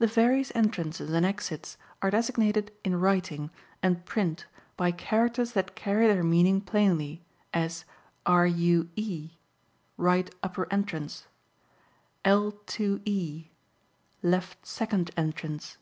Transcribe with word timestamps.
The 0.00 0.08
various 0.08 0.50
entrances 0.56 1.12
and 1.12 1.24
exits 1.24 1.76
are 2.02 2.10
designated 2.10 2.72
in 2.82 2.98
writing 2.98 3.52
and 3.84 4.04
print 4.04 4.46
by 4.76 4.90
characters 4.90 5.52
that 5.52 5.76
carry 5.76 6.08
their 6.08 6.24
meaning 6.24 6.60
plainly, 6.60 7.22
as 7.52 7.84
RUE 8.26 8.88
(right 9.96 10.34
upper 10.42 10.66
entrance), 10.72 11.28
L2E 12.24 13.44
(left 14.24 14.66
second 14.66 15.12
entrance). 15.16 15.76